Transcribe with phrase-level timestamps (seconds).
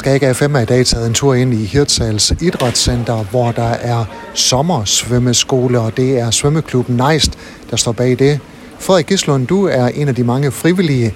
[0.00, 4.04] Skaga FM er i dag taget en tur ind i Hirtshals Idrætscenter, hvor der er
[4.34, 7.38] sommersvømmeskole, og det er svømmeklubben Neist,
[7.70, 8.40] der står bag det.
[8.78, 11.14] Frederik Gislund, du er en af de mange frivillige.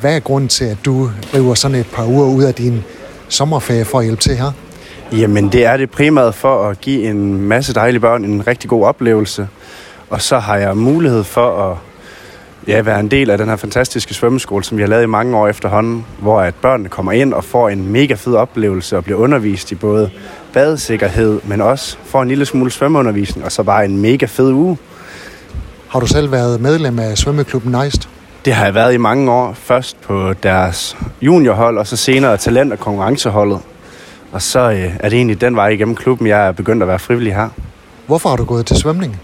[0.00, 2.84] Hvad er grunden til, at du river sådan et par uger ud af din
[3.28, 4.52] sommerferie for at hjælpe til her?
[5.12, 8.84] Jamen, det er det primært for at give en masse dejlige børn en rigtig god
[8.84, 9.48] oplevelse.
[10.10, 11.76] Og så har jeg mulighed for at
[12.68, 15.36] ja, være en del af den her fantastiske svømmeskole, som vi har lavet i mange
[15.36, 19.18] år efterhånden, hvor at børnene kommer ind og får en mega fed oplevelse og bliver
[19.18, 20.10] undervist i både
[20.52, 24.78] badesikkerhed, men også får en lille smule svømmeundervisning, og så bare en mega fed uge.
[25.88, 28.08] Har du selv været medlem af svømmeklubben Neist?
[28.44, 29.52] Det har jeg været i mange år.
[29.52, 33.58] Først på deres juniorhold, og så senere talent- og konkurrenceholdet.
[34.32, 36.98] Og så øh, er det egentlig den vej igennem klubben, jeg er begyndt at være
[36.98, 37.48] frivillig her.
[38.06, 39.20] Hvorfor har du gået til svømning?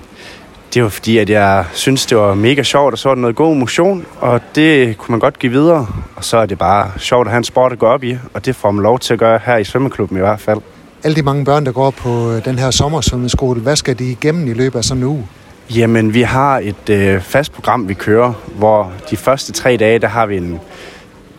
[0.75, 3.37] Det var fordi, at jeg synes, det var mega sjovt, og så var det noget
[3.37, 5.87] god motion, og det kunne man godt give videre.
[6.17, 8.47] Og så er det bare sjovt at have en sport at gå op i, og
[8.47, 10.61] det får man lov til at gøre her i svømmeklubben i hvert fald.
[11.05, 14.53] Alle de mange børn, der går på den her sommersvømmeskole, hvad skal de igennem i
[14.53, 15.27] løbet af sådan en uge?
[15.77, 20.09] Jamen, vi har et øh, fast program, vi kører, hvor de første tre dage, der
[20.09, 20.61] har vi en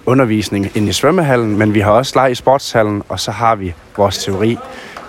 [0.05, 3.73] undervisning inde i svømmehallen, men vi har også leg i sportshallen, og så har vi
[3.97, 4.57] vores teori.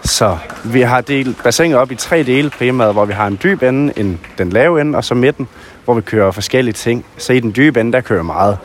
[0.04, 3.62] Så vi har delt bassinet op i tre dele primært, hvor vi har en dyb
[3.62, 5.48] ende, en, den lave ende, og så midten,
[5.84, 7.04] hvor vi kører forskellige ting.
[7.18, 8.58] Så i den dybe ende, der kører meget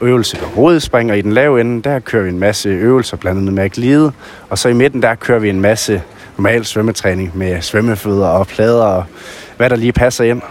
[0.00, 3.40] øvelse på hovedspring, og i den lave ende, der kører vi en masse øvelser, blandt
[3.40, 4.12] andet med at glide.
[4.48, 6.02] Og så i midten, der kører vi en masse
[6.36, 9.04] normal svømmetræning med svømmefødder og plader og
[9.56, 10.42] hvad der lige passer ind.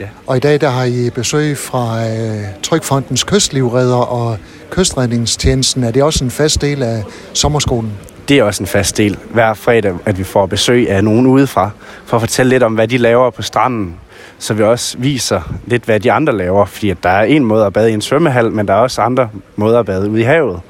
[0.00, 0.06] Ja.
[0.26, 4.36] Og i dag der har I besøg fra øh, Trykfondens kystlivredder og
[4.70, 5.84] kystredningstjenesten.
[5.84, 7.02] Er det også en fast del af
[7.32, 7.92] sommerskolen?
[8.28, 11.70] Det er også en fast del hver fredag, at vi får besøg af nogen udefra,
[12.04, 13.96] for at fortælle lidt om, hvad de laver på stranden,
[14.38, 16.64] så vi også viser lidt, hvad de andre laver.
[16.64, 19.02] Fordi at der er en måde at bade i en svømmehal, men der er også
[19.02, 20.60] andre måder at bade ude i havet.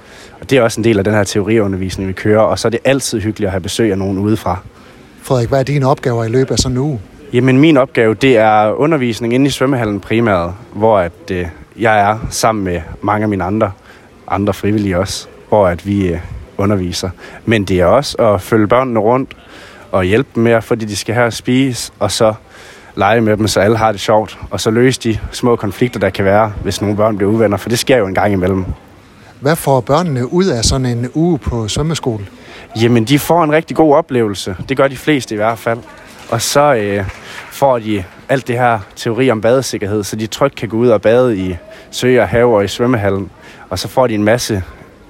[0.40, 2.70] Og det er også en del af den her teoriundervisning, vi kører, og så er
[2.70, 4.58] det altid hyggeligt at have besøg af nogen udefra.
[5.22, 7.00] Frederik, hvad er dine opgaver i løbet af sådan en uge?
[7.32, 11.46] Jamen, min opgave, det er undervisning inde i svømmehallen primært, hvor at, øh,
[11.78, 13.72] jeg er sammen med mange af mine andre,
[14.28, 16.18] andre frivillige også, hvor at vi øh,
[16.58, 17.10] underviser.
[17.44, 19.36] Men det er også at følge børnene rundt
[19.92, 22.34] og hjælpe dem med, fordi de skal have at spise, og så
[22.96, 26.10] lege med dem, så alle har det sjovt, og så løse de små konflikter, der
[26.10, 28.64] kan være, hvis nogle børn bliver uvenner, for det sker jo en gang imellem.
[29.40, 32.26] Hvad får børnene ud af sådan en uge på svømmeskole?
[32.82, 34.56] Jamen, de får en rigtig god oplevelse.
[34.68, 35.78] Det gør de fleste i hvert fald.
[36.30, 37.04] Og så øh,
[37.50, 41.02] får de alt det her teori om badesikkerhed, så de trygt kan gå ud og
[41.02, 41.56] bade i
[41.90, 43.30] søer, haver og i svømmehallen.
[43.70, 44.62] Og så får de en masse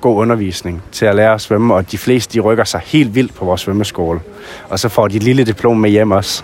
[0.04, 3.34] god undervisning til at lære at svømme, og de fleste de rykker sig helt vildt
[3.34, 4.20] på vores svømmeskole.
[4.68, 6.42] Og så får de et lille diplom med hjem også.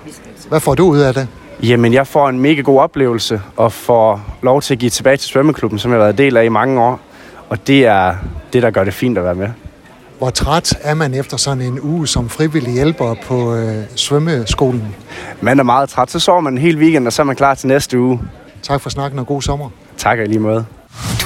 [0.49, 1.29] Hvad får du ud af det?
[1.63, 5.29] Jamen, jeg får en mega god oplevelse, og får lov til at give tilbage til
[5.29, 7.01] svømmeklubben, som jeg har været del af i mange år.
[7.49, 8.15] Og det er
[8.53, 9.49] det, der gør det fint at være med.
[10.19, 14.95] Hvor træt er man efter sådan en uge som frivillig hjælper på øh, svømmeskolen?
[15.41, 16.11] Man er meget træt.
[16.11, 18.21] Så sover man en hel weekend, og så er man klar til næste uge.
[18.63, 19.71] Tak for snakken og god sommer.
[19.97, 20.65] Tak og lige måde.